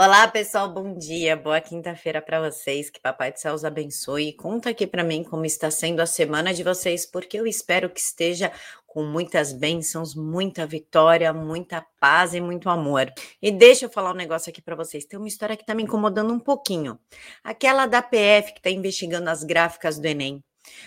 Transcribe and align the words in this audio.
Olá, 0.00 0.28
pessoal, 0.28 0.72
bom 0.72 0.96
dia, 0.96 1.34
boa 1.34 1.60
quinta-feira 1.60 2.22
para 2.22 2.40
vocês. 2.40 2.88
Que 2.88 3.00
Papai 3.00 3.32
do 3.32 3.40
Céu 3.40 3.52
os 3.52 3.64
abençoe. 3.64 4.32
Conta 4.32 4.70
aqui 4.70 4.86
para 4.86 5.02
mim 5.02 5.24
como 5.24 5.44
está 5.44 5.72
sendo 5.72 5.98
a 5.98 6.06
semana 6.06 6.54
de 6.54 6.62
vocês, 6.62 7.04
porque 7.04 7.36
eu 7.36 7.44
espero 7.48 7.90
que 7.90 7.98
esteja 7.98 8.52
com 8.86 9.02
muitas 9.02 9.52
bênçãos, 9.52 10.14
muita 10.14 10.64
vitória, 10.64 11.32
muita 11.32 11.84
paz 11.98 12.32
e 12.32 12.40
muito 12.40 12.70
amor. 12.70 13.12
E 13.42 13.50
deixa 13.50 13.86
eu 13.86 13.90
falar 13.90 14.12
um 14.12 14.16
negócio 14.16 14.50
aqui 14.50 14.62
para 14.62 14.76
vocês. 14.76 15.04
Tem 15.04 15.18
uma 15.18 15.26
história 15.26 15.56
que 15.56 15.64
está 15.64 15.74
me 15.74 15.82
incomodando 15.82 16.32
um 16.32 16.38
pouquinho. 16.38 16.96
Aquela 17.42 17.84
da 17.84 18.00
PF 18.00 18.52
que 18.52 18.60
está 18.60 18.70
investigando 18.70 19.28
as 19.28 19.42
gráficas 19.42 19.98
do 19.98 20.06
Enem. 20.06 20.40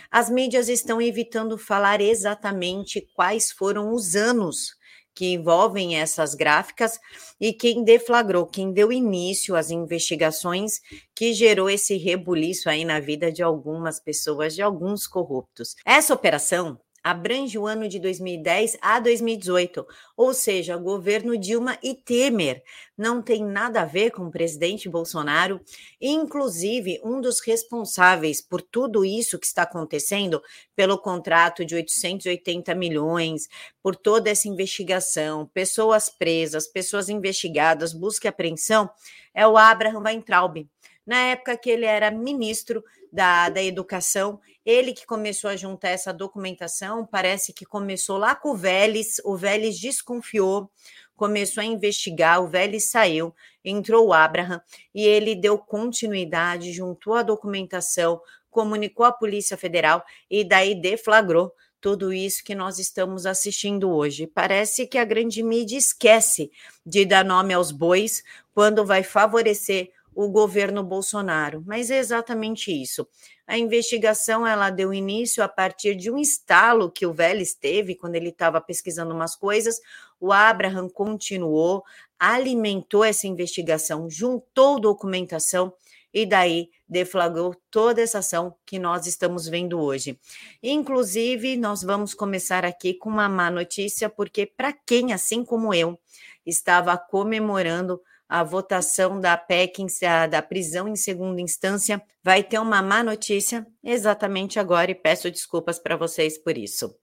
As 0.10 0.30
mídias 0.30 0.70
estão 0.70 1.02
evitando 1.02 1.58
falar 1.58 2.00
exatamente 2.00 3.06
quais 3.14 3.52
foram 3.52 3.92
os 3.92 4.16
anos 4.16 4.80
que 5.14 5.34
envolvem 5.34 6.00
essas 6.00 6.36
gráficas 6.36 7.00
e 7.40 7.54
quem 7.54 7.84
deflagrou, 7.84 8.46
quem 8.46 8.72
deu 8.72 8.92
início 8.92 9.56
às 9.56 9.72
investigações 9.72 10.80
que 11.16 11.34
gerou 11.34 11.70
esse 11.70 11.98
rebuliço 11.98 12.70
aí 12.70 12.86
na 12.86 13.00
vida 13.00 13.32
de 13.32 13.44
algumas 13.44 14.00
pessoas, 14.00 14.56
de 14.56 14.62
alguns 14.62 15.08
corruptos. 15.08 15.76
Essa 15.86 16.14
operação 16.14 16.80
abrange 17.04 17.58
o 17.58 17.66
ano 17.66 17.88
de 17.88 18.00
2010 18.00 18.78
a 18.82 19.00
2018, 19.00 19.86
ou 20.16 20.34
seja, 20.34 20.78
governo 20.78 21.38
Dilma 21.38 21.78
e 21.82 21.96
Temer. 21.96 22.64
Não 22.98 23.22
tem 23.22 23.44
nada 23.44 23.82
a 23.82 23.86
ver 23.86 24.12
com 24.12 24.28
o 24.28 24.32
presidente 24.32 24.88
Bolsonaro. 24.88 25.60
Inclusive, 26.00 27.02
um 27.04 27.20
dos 27.20 27.40
responsáveis 27.40 28.42
por 28.42 28.62
tudo 28.62 29.04
isso 29.04 29.40
que 29.40 29.48
está 29.48 29.64
acontecendo, 29.64 30.42
pelo 30.76 30.98
contrato 30.98 31.66
de 31.66 31.76
880 31.76 32.76
milhões, 32.76 33.48
por 33.82 33.96
toda 33.96 34.30
essa 34.30 34.48
investigação, 34.48 35.50
pessoas 35.54 36.10
presas, 36.10 36.68
pessoas 36.68 37.10
investigadas, 37.10 37.94
busca 37.94 38.28
e 38.28 38.30
apreensão, 38.30 38.90
é 39.34 39.48
o 39.48 39.58
Abraham 39.58 40.04
Weintraub. 40.04 40.68
Na 41.12 41.24
época 41.24 41.58
que 41.58 41.70
ele 41.70 41.86
era 41.86 42.10
ministro 42.10 42.82
da, 43.12 43.50
da 43.50 43.62
Educação, 43.62 44.40
ele 44.66 44.94
que 44.94 45.06
começou 45.06 45.50
a 45.50 45.58
juntar 45.58 45.90
essa 45.90 46.14
documentação, 46.14 47.06
parece 47.06 47.52
que 47.52 47.66
começou 47.66 48.18
lá 48.18 48.34
com 48.34 48.52
o 48.52 48.56
Vélez, 48.56 49.20
o 49.26 49.36
Vélez 49.36 49.78
desconfiou, 49.78 50.72
começou 51.14 51.60
a 51.60 51.66
investigar, 51.66 52.42
o 52.42 52.48
Vélez 52.48 52.90
saiu, 52.90 53.36
entrou 53.62 54.08
o 54.08 54.14
Abraham 54.14 54.62
e 54.96 55.04
ele 55.06 55.36
deu 55.36 55.58
continuidade, 55.58 56.72
juntou 56.72 57.16
a 57.16 57.24
documentação, 57.24 58.22
comunicou 58.50 59.06
à 59.06 59.12
Polícia 59.12 59.58
Federal 59.58 60.06
e 60.30 60.46
daí 60.46 60.74
deflagrou 60.74 61.54
tudo 61.82 62.14
isso 62.14 62.42
que 62.42 62.56
nós 62.56 62.80
estamos 62.80 63.26
assistindo 63.26 63.92
hoje. 63.92 64.28
Parece 64.28 64.88
que 64.88 64.98
a 64.98 65.04
grande 65.04 65.44
mídia 65.44 65.78
esquece 65.78 66.50
de 66.86 67.04
dar 67.04 67.26
nome 67.26 67.54
aos 67.54 67.70
bois 67.70 68.24
quando 68.54 68.86
vai 68.86 69.04
favorecer 69.04 69.92
o 70.14 70.30
governo 70.30 70.84
Bolsonaro, 70.84 71.64
mas 71.66 71.90
é 71.90 71.98
exatamente 71.98 72.72
isso. 72.72 73.08
A 73.48 73.58
investigação 73.58 74.46
ela 74.46 74.70
deu 74.70 74.94
início 74.94 75.44
a 75.44 75.48
partir 75.48 75.96
de 75.96 76.12
um 76.12 76.18
estalo 76.18 76.92
que 76.92 77.06
o 77.06 77.14
Vélez 77.14 77.54
teve 77.54 77.96
quando 77.96 78.16
ele 78.16 78.30
estava 78.30 78.62
pesquisando 78.62 79.14
umas 79.14 79.36
coisas. 79.36 79.80
O 80.20 80.32
Abraham 80.32 80.90
continuou, 80.90 81.84
alimentou 82.20 83.04
essa 83.04 83.28
investigação, 83.28 84.10
juntou 84.10 84.80
documentação 84.80 85.74
e 86.14 86.26
daí 86.26 86.70
deflagrou 86.88 87.56
toda 87.70 88.02
essa 88.02 88.20
ação 88.20 88.54
que 88.66 88.78
nós 88.78 89.08
estamos 89.08 89.48
vendo 89.48 89.80
hoje. 89.80 90.20
Inclusive, 90.62 91.56
nós 91.56 91.82
vamos 91.82 92.14
começar 92.14 92.66
aqui 92.66 92.94
com 92.94 93.10
uma 93.10 93.30
má 93.30 93.50
notícia, 93.50 94.10
porque 94.10 94.46
para 94.46 94.74
quem, 94.74 95.14
assim 95.14 95.44
como 95.44 95.74
eu, 95.74 95.98
estava 96.46 96.98
comemorando 96.98 98.02
a 98.32 98.46
votação 98.46 99.20
da 99.20 99.36
PEC 99.36 99.86
da 100.30 100.42
prisão 100.42 100.88
em 100.88 100.96
segunda 100.96 101.42
instância 101.42 102.02
vai 102.24 102.42
ter 102.42 102.60
uma 102.60 102.82
má 102.82 103.04
notícia 103.04 103.68
exatamente 103.84 104.58
agora 104.58 104.90
e 104.90 104.96
peço 104.96 105.30
desculpas 105.30 105.78
para 105.78 105.98
vocês 105.98 106.38
por 106.38 106.58
isso. 106.58 106.96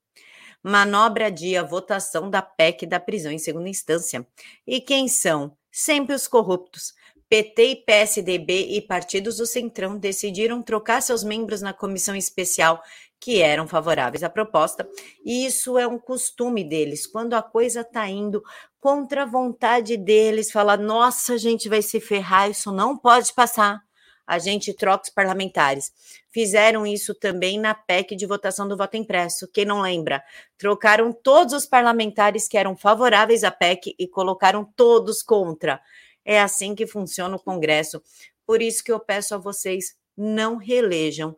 Manobra 0.62 1.30
dia 1.30 1.62
votação 1.62 2.30
da 2.30 2.40
PEC 2.40 2.86
da 2.86 2.98
prisão 2.98 3.30
em 3.30 3.36
segunda 3.36 3.68
instância. 3.68 4.26
E 4.66 4.80
quem 4.80 5.06
são? 5.06 5.54
Sempre 5.70 6.14
os 6.14 6.26
corruptos. 6.26 6.94
PT 7.28 7.62
e 7.62 7.76
PSDB 7.76 8.68
e 8.70 8.80
partidos 8.80 9.36
do 9.36 9.44
Centrão 9.44 9.98
decidiram 9.98 10.62
trocar 10.62 11.02
seus 11.02 11.22
membros 11.22 11.60
na 11.60 11.74
comissão 11.74 12.16
especial 12.16 12.82
que 13.20 13.42
eram 13.42 13.66
favoráveis 13.66 14.22
à 14.22 14.30
proposta, 14.30 14.88
e 15.24 15.46
isso 15.46 15.76
é 15.78 15.86
um 15.86 15.98
costume 15.98 16.62
deles. 16.62 17.06
Quando 17.06 17.34
a 17.34 17.42
coisa 17.42 17.80
está 17.80 18.08
indo 18.08 18.42
contra 18.80 19.22
a 19.22 19.26
vontade 19.26 19.96
deles, 19.96 20.50
falar: 20.50 20.78
nossa, 20.78 21.34
a 21.34 21.38
gente 21.38 21.68
vai 21.68 21.82
se 21.82 22.00
ferrar, 22.00 22.50
isso 22.50 22.72
não 22.72 22.96
pode 22.96 23.32
passar. 23.32 23.80
A 24.26 24.38
gente 24.38 24.74
troca 24.74 25.04
os 25.04 25.10
parlamentares. 25.10 25.90
Fizeram 26.30 26.86
isso 26.86 27.14
também 27.14 27.58
na 27.58 27.74
PEC 27.74 28.14
de 28.14 28.26
votação 28.26 28.68
do 28.68 28.76
voto 28.76 28.94
impresso. 28.94 29.48
Quem 29.50 29.64
não 29.64 29.80
lembra? 29.80 30.22
Trocaram 30.58 31.14
todos 31.14 31.54
os 31.54 31.64
parlamentares 31.64 32.46
que 32.46 32.58
eram 32.58 32.76
favoráveis 32.76 33.42
à 33.42 33.50
PEC 33.50 33.94
e 33.98 34.06
colocaram 34.06 34.70
todos 34.76 35.22
contra. 35.22 35.80
É 36.26 36.42
assim 36.42 36.74
que 36.74 36.86
funciona 36.86 37.36
o 37.36 37.42
Congresso. 37.42 38.02
Por 38.44 38.60
isso 38.60 38.84
que 38.84 38.92
eu 38.92 39.00
peço 39.00 39.34
a 39.34 39.38
vocês 39.38 39.96
não 40.14 40.56
relejam 40.56 41.34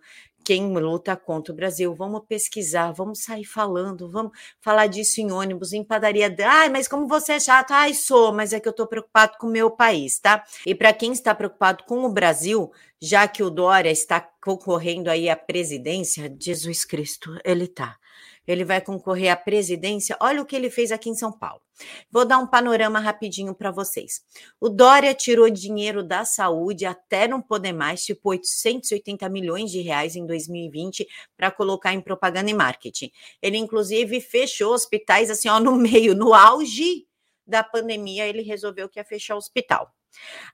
quem 0.51 0.67
luta 0.73 1.15
contra 1.15 1.53
o 1.53 1.57
Brasil. 1.57 1.95
Vamos 1.95 2.23
pesquisar, 2.27 2.91
vamos 2.91 3.23
sair 3.23 3.45
falando, 3.45 4.11
vamos 4.11 4.33
falar 4.61 4.89
disso 4.89 5.21
em 5.21 5.31
ônibus, 5.31 5.73
em 5.73 5.85
padaria. 5.85 6.35
Ai, 6.45 6.69
mas 6.69 6.89
como 6.89 7.07
você 7.07 7.35
é 7.35 7.39
chato? 7.39 7.71
Ai, 7.71 7.95
sou, 7.95 8.33
mas 8.33 8.53
é 8.53 8.59
que 8.59 8.67
eu 8.67 8.73
estou 8.73 8.89
preocupado 8.89 9.35
com 9.39 9.47
o 9.47 9.51
meu 9.51 9.71
país, 9.71 10.19
tá? 10.19 10.45
E 10.67 10.75
para 10.75 10.93
quem 10.93 11.13
está 11.13 11.33
preocupado 11.37 11.85
com 11.85 12.05
o 12.05 12.13
Brasil, 12.13 12.73
já 13.01 13.29
que 13.29 13.45
o 13.45 13.49
Dória 13.49 13.93
está 13.93 14.29
concorrendo 14.43 15.09
aí 15.09 15.31
à 15.31 15.37
presidência, 15.37 16.37
Jesus 16.41 16.85
Cristo, 16.85 17.39
ele 17.45 17.69
tá 17.69 17.97
ele 18.47 18.65
vai 18.65 18.81
concorrer 18.81 19.31
à 19.31 19.37
presidência. 19.37 20.17
Olha 20.21 20.43
o 20.43 20.47
que 20.47 20.57
ele 20.57 20.71
fez 20.71 20.93
aqui 20.93 21.09
em 21.09 21.15
São 21.15 21.31
Paulo. 21.31 21.61
Vou 22.11 22.25
dar 22.25 22.39
um 22.39 22.47
panorama 22.47 22.99
rapidinho 22.99 23.55
para 23.55 23.71
vocês. 23.71 24.23
O 24.61 24.69
Dória 24.69 25.15
tirou 25.15 25.49
dinheiro 25.49 26.03
da 26.03 26.25
saúde 26.25 26.85
até 26.85 27.27
não 27.27 27.41
poder 27.41 27.73
mais, 27.73 28.05
tipo 28.05 28.31
880 28.31 29.29
milhões 29.29 29.71
de 29.71 29.81
reais 29.81 30.17
em 30.17 30.27
2020 30.27 31.07
para 31.37 31.51
colocar 31.51 31.93
em 31.93 32.01
propaganda 32.01 32.51
e 32.51 32.55
marketing. 32.55 33.11
Ele 33.41 33.57
inclusive 33.57 34.21
fechou 34.21 34.73
hospitais 34.73 35.31
assim, 35.31 35.49
ó, 35.49 35.59
no 35.61 35.77
meio, 35.77 36.15
no 36.15 36.35
auge 36.35 37.07
da 37.47 37.65
pandemia, 37.65 38.27
ele 38.27 38.43
resolveu 38.43 38.89
que 38.89 38.99
ia 38.99 39.05
fechar 39.05 39.35
o 39.35 39.39
hospital. 39.39 39.93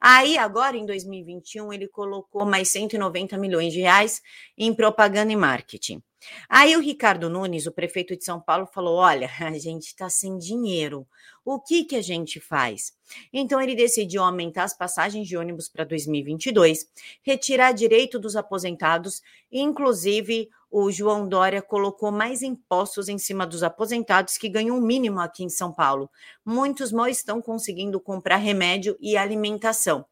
Aí, 0.00 0.37
agora 0.39 0.77
em 0.77 0.87
2021, 0.87 1.72
ele 1.72 1.89
colocou 1.89 2.44
mais 2.44 2.69
190 2.69 3.37
milhões 3.39 3.72
de 3.72 3.81
reais 3.81 4.21
em 4.56 4.75
propaganda 4.75 5.33
e 5.33 5.37
marketing. 5.37 6.03
Aí 6.49 6.77
o 6.77 6.81
Ricardo 6.81 7.28
Nunes, 7.28 7.66
o 7.66 7.72
prefeito 7.72 8.16
de 8.16 8.25
São 8.25 8.41
Paulo, 8.41 8.66
falou: 8.66 8.97
olha, 8.97 9.28
a 9.41 9.59
gente 9.59 9.87
está 9.87 10.09
sem 10.09 10.39
dinheiro. 10.39 11.06
O 11.45 11.61
que, 11.61 11.84
que 11.84 11.97
a 11.97 12.03
gente 12.03 12.41
faz? 12.41 12.93
Então 13.33 13.61
ele 13.61 13.77
decidiu 13.77 14.22
aumentar 14.22 14.65
as 14.65 14.77
passagens 14.77 15.28
de 15.28 15.37
ônibus 15.37 15.69
para 15.69 15.84
2022, 15.84 16.87
retirar 17.22 17.72
direito 17.72 18.19
dos 18.19 18.34
aposentados, 18.34 19.22
inclusive 19.50 20.49
o 20.78 20.92
João 20.92 21.26
Dória 21.26 21.62
colocou 21.62 22.12
mais 22.12 22.42
impostos 22.42 23.09
em 23.09 23.16
cima 23.16 23.47
dos 23.47 23.62
aposentados 23.62 24.37
que 24.37 24.47
ganham 24.47 24.76
o 24.76 24.82
mínimo 24.82 25.19
aqui 25.20 25.42
em 25.42 25.48
São 25.48 25.72
Paulo. 25.72 26.10
Muitos 26.44 26.92
mal 26.92 27.09
estão 27.09 27.41
conseguindo 27.41 27.98
comprar 27.98 28.37
remédio 28.37 28.94
e 29.00 29.16
alimentação. 29.16 30.04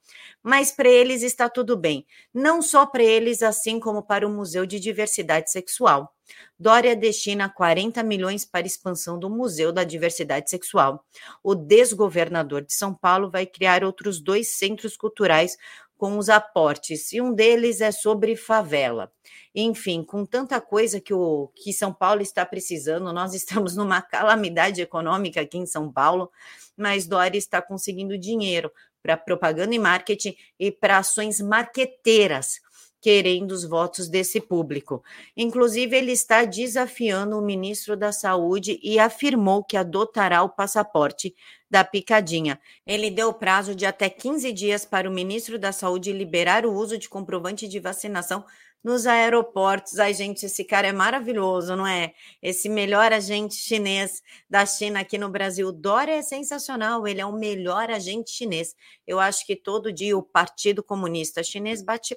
Mas 0.42 0.70
para 0.70 0.88
eles 0.88 1.22
está 1.22 1.50
tudo 1.50 1.76
bem. 1.76 2.06
Não 2.32 2.62
só 2.62 2.86
para 2.86 3.02
eles, 3.02 3.42
assim 3.42 3.78
como 3.78 4.02
para 4.02 4.26
o 4.26 4.30
Museu 4.30 4.64
de 4.64 4.80
Diversidade 4.80 5.50
Sexual. 5.50 6.10
Dória 6.58 6.96
destina 6.96 7.48
40 7.48 8.02
milhões 8.02 8.44
para 8.46 8.66
expansão 8.66 9.18
do 9.18 9.28
Museu 9.28 9.70
da 9.72 9.84
Diversidade 9.84 10.48
Sexual. 10.48 11.04
O 11.42 11.54
desgovernador 11.54 12.62
de 12.62 12.72
São 12.72 12.94
Paulo 12.94 13.30
vai 13.30 13.44
criar 13.44 13.84
outros 13.84 14.20
dois 14.20 14.56
centros 14.56 14.96
culturais 14.96 15.56
com 15.96 16.18
os 16.18 16.28
aportes, 16.28 17.12
e 17.12 17.20
um 17.20 17.32
deles 17.32 17.80
é 17.80 17.92
sobre 17.92 18.36
favela. 18.36 19.12
Enfim, 19.54 20.02
com 20.02 20.26
tanta 20.26 20.60
coisa 20.60 21.00
que 21.00 21.14
o 21.14 21.50
que 21.54 21.72
São 21.72 21.92
Paulo 21.92 22.20
está 22.20 22.44
precisando, 22.44 23.12
nós 23.12 23.32
estamos 23.34 23.76
numa 23.76 24.02
calamidade 24.02 24.82
econômica 24.82 25.40
aqui 25.40 25.58
em 25.58 25.66
São 25.66 25.90
Paulo, 25.92 26.30
mas 26.76 27.06
Dória 27.06 27.38
está 27.38 27.62
conseguindo 27.62 28.18
dinheiro 28.18 28.70
para 29.02 29.16
propaganda 29.16 29.74
e 29.74 29.78
marketing 29.78 30.34
e 30.58 30.72
para 30.72 30.98
ações 30.98 31.40
marqueteiras 31.40 32.63
querendo 33.04 33.52
os 33.52 33.66
votos 33.66 34.08
desse 34.08 34.40
público. 34.40 35.04
Inclusive, 35.36 35.94
ele 35.94 36.12
está 36.12 36.42
desafiando 36.46 37.38
o 37.38 37.44
ministro 37.44 37.98
da 37.98 38.10
Saúde 38.10 38.80
e 38.82 38.98
afirmou 38.98 39.62
que 39.62 39.76
adotará 39.76 40.42
o 40.42 40.48
passaporte 40.48 41.34
da 41.70 41.84
picadinha. 41.84 42.58
Ele 42.86 43.10
deu 43.10 43.30
prazo 43.34 43.74
de 43.74 43.84
até 43.84 44.08
15 44.08 44.50
dias 44.54 44.86
para 44.86 45.06
o 45.06 45.12
ministro 45.12 45.58
da 45.58 45.70
Saúde 45.70 46.14
liberar 46.14 46.64
o 46.64 46.72
uso 46.72 46.96
de 46.96 47.06
comprovante 47.06 47.68
de 47.68 47.78
vacinação 47.78 48.42
nos 48.82 49.06
aeroportos. 49.06 49.98
Ai, 49.98 50.14
gente, 50.14 50.46
esse 50.46 50.64
cara 50.64 50.88
é 50.88 50.92
maravilhoso, 50.92 51.76
não 51.76 51.86
é? 51.86 52.14
Esse 52.40 52.70
melhor 52.70 53.12
agente 53.12 53.54
chinês 53.54 54.22
da 54.48 54.64
China 54.64 55.00
aqui 55.00 55.18
no 55.18 55.28
Brasil. 55.28 55.70
Dória 55.70 56.12
é 56.12 56.22
sensacional, 56.22 57.06
ele 57.06 57.20
é 57.20 57.26
o 57.26 57.38
melhor 57.38 57.90
agente 57.90 58.30
chinês. 58.30 58.74
Eu 59.06 59.20
acho 59.20 59.44
que 59.44 59.54
todo 59.54 59.92
dia 59.92 60.16
o 60.16 60.22
Partido 60.22 60.82
Comunista 60.82 61.42
Chinês 61.42 61.82
bate 61.82 62.16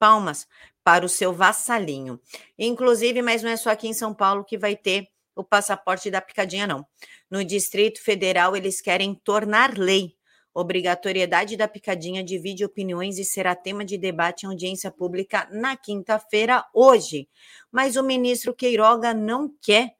palmas 0.00 0.48
para 0.82 1.06
o 1.06 1.08
seu 1.08 1.32
vassalinho. 1.32 2.18
Inclusive, 2.58 3.22
mas 3.22 3.42
não 3.42 3.50
é 3.50 3.56
só 3.56 3.70
aqui 3.70 3.86
em 3.86 3.94
São 3.94 4.12
Paulo 4.12 4.44
que 4.44 4.58
vai 4.58 4.74
ter 4.74 5.06
o 5.36 5.44
passaporte 5.44 6.10
da 6.10 6.20
picadinha, 6.20 6.66
não. 6.66 6.84
No 7.30 7.44
Distrito 7.44 8.02
Federal, 8.02 8.56
eles 8.56 8.80
querem 8.80 9.14
tornar 9.14 9.78
lei 9.78 10.16
Obrigatoriedade 10.52 11.56
da 11.56 11.68
picadinha 11.68 12.24
divide 12.24 12.64
opiniões 12.64 13.18
e 13.18 13.24
será 13.24 13.54
tema 13.54 13.84
de 13.84 13.96
debate 13.96 14.42
em 14.42 14.48
audiência 14.48 14.90
pública 14.90 15.48
na 15.52 15.76
quinta-feira, 15.76 16.64
hoje. 16.74 17.28
Mas 17.70 17.94
o 17.94 18.02
ministro 18.02 18.54
Queiroga 18.54 19.14
não 19.14 19.48
quer. 19.62 19.94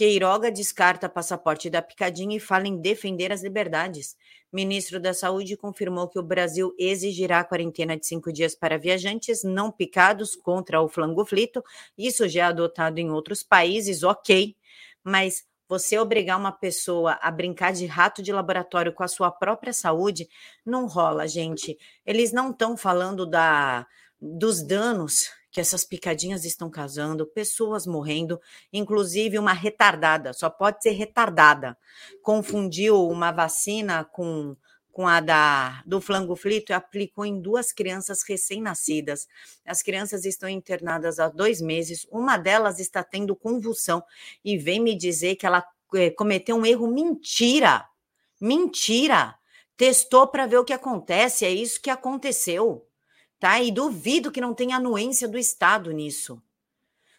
Queiroga 0.00 0.50
descarta 0.50 1.10
passaporte 1.10 1.68
da 1.68 1.82
picadinha 1.82 2.34
e 2.34 2.40
fala 2.40 2.66
em 2.66 2.80
defender 2.80 3.30
as 3.30 3.42
liberdades. 3.42 4.16
Ministro 4.50 4.98
da 4.98 5.12
Saúde 5.12 5.58
confirmou 5.58 6.08
que 6.08 6.18
o 6.18 6.22
Brasil 6.22 6.74
exigirá 6.78 7.44
quarentena 7.44 7.98
de 7.98 8.06
cinco 8.06 8.32
dias 8.32 8.54
para 8.54 8.78
viajantes 8.78 9.44
não 9.44 9.70
picados 9.70 10.34
contra 10.34 10.80
o 10.80 10.88
flangoflito. 10.88 11.62
Isso 11.98 12.26
já 12.30 12.44
é 12.44 12.46
adotado 12.46 12.98
em 12.98 13.10
outros 13.10 13.42
países, 13.42 14.02
ok. 14.02 14.56
Mas 15.04 15.44
você 15.68 15.98
obrigar 15.98 16.38
uma 16.38 16.50
pessoa 16.50 17.18
a 17.20 17.30
brincar 17.30 17.74
de 17.74 17.84
rato 17.84 18.22
de 18.22 18.32
laboratório 18.32 18.94
com 18.94 19.02
a 19.02 19.08
sua 19.08 19.30
própria 19.30 19.74
saúde, 19.74 20.30
não 20.64 20.86
rola, 20.86 21.28
gente. 21.28 21.76
Eles 22.06 22.32
não 22.32 22.52
estão 22.52 22.74
falando 22.74 23.26
da, 23.26 23.86
dos 24.18 24.62
danos 24.62 25.28
que 25.50 25.60
essas 25.60 25.84
picadinhas 25.84 26.44
estão 26.44 26.70
causando, 26.70 27.26
pessoas 27.26 27.86
morrendo, 27.86 28.40
inclusive 28.72 29.38
uma 29.38 29.52
retardada, 29.52 30.32
só 30.32 30.48
pode 30.48 30.82
ser 30.82 30.92
retardada. 30.92 31.76
Confundiu 32.22 33.08
uma 33.08 33.32
vacina 33.32 34.04
com 34.04 34.56
com 34.92 35.06
a 35.06 35.20
da, 35.20 35.82
do 35.86 36.00
flango 36.00 36.36
e 36.44 36.72
aplicou 36.72 37.24
em 37.24 37.40
duas 37.40 37.72
crianças 37.72 38.22
recém-nascidas. 38.28 39.26
As 39.64 39.82
crianças 39.82 40.24
estão 40.24 40.48
internadas 40.48 41.18
há 41.18 41.28
dois 41.28 41.60
meses, 41.60 42.06
uma 42.10 42.36
delas 42.36 42.78
está 42.78 43.02
tendo 43.02 43.36
convulsão 43.36 44.02
e 44.44 44.58
vem 44.58 44.80
me 44.80 44.96
dizer 44.96 45.36
que 45.36 45.46
ela 45.46 45.64
é, 45.94 46.10
cometeu 46.10 46.56
um 46.56 46.66
erro. 46.66 46.88
Mentira! 46.88 47.86
Mentira! 48.40 49.36
Testou 49.76 50.26
para 50.26 50.46
ver 50.46 50.58
o 50.58 50.64
que 50.64 50.72
acontece, 50.72 51.44
é 51.44 51.50
isso 51.50 51.80
que 51.80 51.88
aconteceu. 51.88 52.86
Tá? 53.40 53.60
E 53.60 53.72
duvido 53.72 54.30
que 54.30 54.40
não 54.40 54.54
tenha 54.54 54.76
anuência 54.76 55.26
do 55.26 55.38
Estado 55.38 55.90
nisso. 55.90 56.40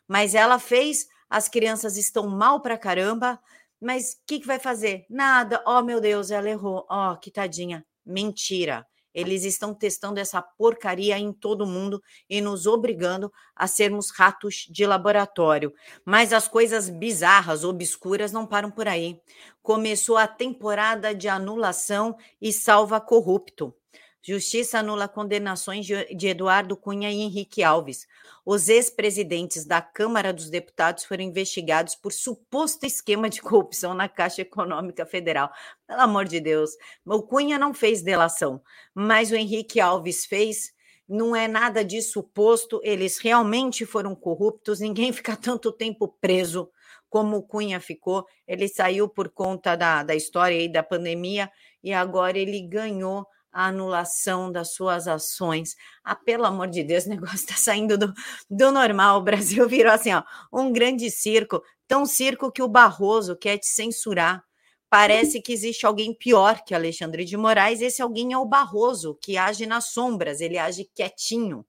Mas 0.07 0.35
ela 0.35 0.59
fez, 0.59 1.07
as 1.27 1.50
crianças 1.50 1.97
estão 1.97 2.27
mal 2.27 2.62
para 2.62 2.77
caramba, 2.77 3.39
mas 3.81 4.13
o 4.13 4.18
que, 4.27 4.39
que 4.39 4.47
vai 4.47 4.59
fazer? 4.59 5.06
Nada. 5.09 5.63
Oh, 5.65 5.81
meu 5.81 6.00
Deus, 6.00 6.29
ela 6.29 6.50
errou. 6.50 6.85
Oh, 6.88 7.18
que 7.18 7.31
tadinha. 7.31 7.83
Mentira. 8.06 8.85
Eles 9.13 9.44
estão 9.44 9.73
testando 9.73 10.19
essa 10.19 10.41
porcaria 10.41 11.18
em 11.18 11.33
todo 11.33 11.65
mundo 11.65 12.01
e 12.29 12.39
nos 12.39 12.65
obrigando 12.65 13.31
a 13.56 13.67
sermos 13.67 14.09
ratos 14.12 14.67
de 14.69 14.85
laboratório. 14.85 15.74
Mas 16.06 16.31
as 16.31 16.47
coisas 16.47 16.89
bizarras, 16.89 17.63
obscuras, 17.63 18.31
não 18.31 18.45
param 18.45 18.71
por 18.71 18.88
aí. 18.88 19.19
Começou 19.62 20.17
a 20.17 20.27
temporada 20.27 21.13
de 21.13 21.27
anulação 21.27 22.15
e 22.39 22.53
salva 22.53 23.01
corrupto. 23.01 23.75
Justiça 24.23 24.77
anula 24.77 25.07
condenações 25.07 25.83
de 25.83 26.27
Eduardo 26.27 26.77
Cunha 26.77 27.09
e 27.09 27.21
Henrique 27.21 27.63
Alves. 27.63 28.07
Os 28.45 28.69
ex-presidentes 28.69 29.65
da 29.65 29.81
Câmara 29.81 30.31
dos 30.31 30.47
Deputados 30.47 31.03
foram 31.06 31.23
investigados 31.23 31.95
por 31.95 32.13
suposto 32.13 32.85
esquema 32.85 33.27
de 33.29 33.41
corrupção 33.41 33.95
na 33.95 34.07
Caixa 34.07 34.44
Econômica 34.44 35.07
Federal. 35.07 35.50
Pelo 35.88 36.01
amor 36.01 36.25
de 36.25 36.39
Deus, 36.39 36.69
o 37.03 37.23
Cunha 37.23 37.57
não 37.57 37.73
fez 37.73 38.03
delação, 38.03 38.62
mas 38.94 39.31
o 39.31 39.35
Henrique 39.35 39.79
Alves 39.79 40.25
fez. 40.25 40.71
Não 41.09 41.35
é 41.35 41.47
nada 41.47 41.83
de 41.83 42.01
suposto, 42.01 42.79
eles 42.83 43.17
realmente 43.17 43.85
foram 43.85 44.15
corruptos, 44.15 44.79
ninguém 44.79 45.12
fica 45.12 45.35
tanto 45.35 45.71
tempo 45.71 46.07
preso 46.07 46.69
como 47.09 47.38
o 47.38 47.44
Cunha 47.44 47.79
ficou. 47.79 48.25
Ele 48.47 48.67
saiu 48.67 49.09
por 49.09 49.29
conta 49.29 49.75
da, 49.75 50.03
da 50.03 50.15
história 50.15 50.57
aí 50.57 50.71
da 50.71 50.83
pandemia 50.83 51.51
e 51.83 51.91
agora 51.91 52.38
ele 52.38 52.62
ganhou 52.62 53.25
a 53.51 53.68
anulação 53.68 54.51
das 54.51 54.74
suas 54.74 55.07
ações. 55.07 55.75
Ah, 56.03 56.15
pelo 56.15 56.45
amor 56.45 56.68
de 56.68 56.83
Deus, 56.83 57.06
o 57.07 57.09
negócio 57.09 57.36
está 57.36 57.56
saindo 57.56 57.98
do, 57.98 58.13
do 58.50 58.71
normal. 58.71 59.19
O 59.19 59.24
Brasil 59.24 59.68
virou 59.68 59.92
assim, 59.92 60.13
ó, 60.13 60.24
um 60.51 60.71
grande 60.71 61.09
circo, 61.12 61.62
tão 61.88 62.06
circo 62.06 62.51
que 62.51 62.62
o 62.62 62.68
Barroso 62.68 63.36
quer 63.36 63.57
te 63.57 63.68
censurar. 63.68 64.44
Parece 64.89 65.42
que 65.42 65.53
existe 65.53 65.86
alguém 65.86 66.13
pior 66.13 66.63
que 66.65 66.75
Alexandre 66.75 67.24
de 67.24 67.38
Moraes. 67.38 67.81
Esse 67.81 68.01
alguém 68.01 68.33
é 68.33 68.38
o 68.38 68.45
Barroso, 68.45 69.18
que 69.21 69.38
age 69.38 69.65
nas 69.65 69.86
sombras, 69.86 70.42
ele 70.42 70.57
age 70.57 70.89
quietinho. 70.94 71.65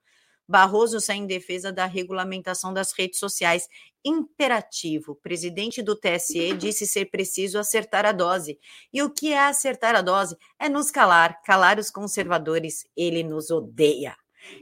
Barroso 0.52 1.00
sai 1.00 1.16
em 1.16 1.26
defesa 1.26 1.72
da 1.72 1.86
regulamentação 1.86 2.74
das 2.74 2.92
redes 2.92 3.18
sociais 3.18 3.66
imperativo. 4.04 5.12
O 5.12 5.16
presidente 5.16 5.80
do 5.80 5.96
TSE 5.96 6.52
disse 6.52 6.86
ser 6.86 7.06
preciso 7.06 7.58
acertar 7.58 8.04
a 8.04 8.12
dose. 8.12 8.58
E 8.92 9.02
o 9.02 9.08
que 9.08 9.32
é 9.32 9.38
acertar 9.38 9.94
a 9.94 10.02
dose? 10.02 10.36
É 10.58 10.68
nos 10.68 10.90
calar, 10.90 11.40
calar 11.42 11.78
os 11.78 11.90
conservadores. 11.90 12.84
Ele 12.94 13.22
nos 13.22 13.50
odeia. 13.50 14.14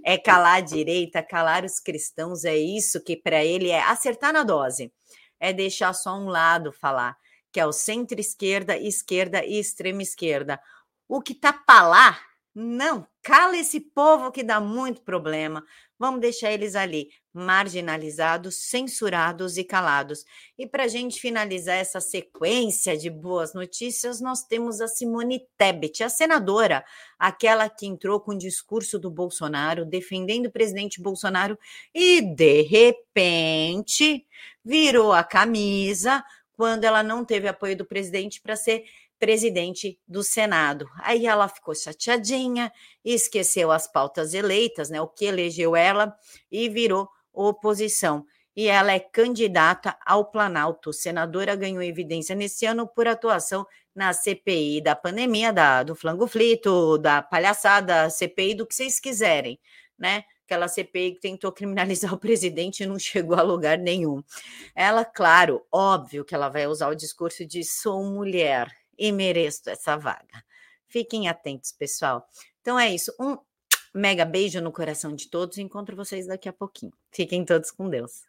É 0.05 0.17
calar 0.17 0.59
a 0.59 0.61
direita, 0.61 1.25
calar 1.25 1.65
os 1.65 1.81
cristãos. 1.81 2.45
É 2.45 2.57
isso 2.57 3.03
que 3.03 3.17
para 3.17 3.45
ele 3.45 3.71
é 3.71 3.83
acertar 3.83 4.33
na 4.33 4.45
dose. 4.45 4.93
É 5.41 5.53
deixar 5.53 5.93
só 5.93 6.17
um 6.17 6.29
lado 6.29 6.71
falar, 6.71 7.17
que 7.51 7.59
é 7.59 7.67
o 7.67 7.73
centro-esquerda, 7.73 8.79
esquerda 8.79 9.45
e 9.45 9.59
extrema 9.59 10.03
esquerda. 10.03 10.61
O 11.09 11.21
que 11.21 11.35
tá 11.35 11.53
para 11.53 11.89
lá 11.89 12.30
não, 12.63 13.07
cala 13.23 13.57
esse 13.57 13.81
povo 13.81 14.31
que 14.31 14.43
dá 14.43 14.61
muito 14.61 15.01
problema. 15.01 15.65
Vamos 15.99 16.21
deixar 16.21 16.53
eles 16.53 16.75
ali, 16.75 17.09
marginalizados, 17.33 18.57
censurados 18.69 19.57
e 19.57 19.65
calados. 19.65 20.25
E 20.59 20.67
para 20.67 20.85
a 20.85 20.89
gente 20.89 21.19
finalizar 21.19 21.77
essa 21.77 22.03
sequência 22.03 22.99
de 22.99 23.09
boas 23.09 23.55
notícias, 23.55 24.21
nós 24.21 24.43
temos 24.43 24.83
a 24.83 24.89
Simone 24.89 25.41
Tebet, 25.57 26.05
a 26.05 26.11
senadora, 26.11 26.85
aquela 27.19 27.67
que 27.69 27.87
entrou 27.87 28.21
com 28.21 28.33
o 28.33 28.39
discurso 28.39 28.99
do 28.99 29.11
Bolsonaro, 29.11 29.87
defendendo 29.87 30.47
o 30.47 30.53
presidente 30.53 31.01
Bolsonaro, 31.01 31.59
e 31.95 32.21
de 32.21 32.63
repente 32.63 34.27
virou 34.63 35.13
a 35.13 35.25
camisa 35.25 36.23
quando 36.53 36.85
ela 36.85 37.03
não 37.03 37.25
teve 37.25 37.49
apoio 37.49 37.75
do 37.75 37.87
presidente 37.87 38.39
para 38.39 38.55
ser 38.55 38.85
presidente 39.21 40.01
do 40.09 40.25
Senado. 40.25 40.89
Aí 40.97 41.27
ela 41.27 41.47
ficou 41.47 41.75
chateadinha, 41.75 42.73
esqueceu 43.05 43.71
as 43.71 43.87
pautas 43.87 44.33
eleitas, 44.33 44.89
né, 44.89 45.01
o 45.01 45.07
que 45.07 45.27
elegeu 45.27 45.77
ela 45.77 46.17
e 46.51 46.69
virou 46.71 47.07
oposição. 47.33 48.25
E 48.57 48.67
ela 48.67 48.93
é 48.93 48.99
candidata 48.99 49.97
ao 50.05 50.25
Planalto. 50.25 50.93
Senadora 50.93 51.55
ganhou 51.55 51.83
evidência 51.83 52.35
nesse 52.35 52.67
ano 52.67 52.89
por 52.89 53.07
atuação 53.07 53.65
na 53.95 54.13
CPI 54.13 54.81
da 54.81 54.97
pandemia, 54.97 55.53
da, 55.53 55.83
do 55.83 55.95
flango 55.95 56.27
flito, 56.27 56.99
da 56.99 57.23
palhaçada, 57.23 58.11
CPI 58.11 58.55
do 58.55 58.67
que 58.67 58.75
vocês 58.75 58.99
quiserem, 58.99 59.59
né? 59.99 60.25
Aquela 60.45 60.67
CPI 60.67 61.13
que 61.13 61.21
tentou 61.21 61.53
criminalizar 61.53 62.13
o 62.15 62.19
presidente 62.19 62.83
e 62.83 62.87
não 62.87 62.99
chegou 62.99 63.37
a 63.39 63.43
lugar 63.43 63.79
nenhum. 63.79 64.23
Ela, 64.75 65.05
claro, 65.05 65.65
óbvio 65.71 66.25
que 66.25 66.35
ela 66.35 66.49
vai 66.49 66.67
usar 66.67 66.89
o 66.89 66.97
discurso 66.97 67.47
de 67.47 67.63
sou 67.63 68.03
mulher, 68.05 68.69
e 69.01 69.11
mereço 69.11 69.71
essa 69.71 69.97
vaga. 69.97 70.45
Fiquem 70.87 71.29
atentos, 71.29 71.73
pessoal. 71.73 72.29
Então 72.61 72.79
é 72.79 72.95
isso. 72.95 73.13
Um 73.19 73.39
mega 73.95 74.25
beijo 74.25 74.61
no 74.61 74.71
coração 74.71 75.15
de 75.15 75.29
todos. 75.29 75.57
Encontro 75.57 75.97
vocês 75.97 76.27
daqui 76.27 76.49
a 76.49 76.53
pouquinho. 76.53 76.93
Fiquem 77.11 77.45
todos 77.45 77.71
com 77.71 77.89
Deus. 77.89 78.23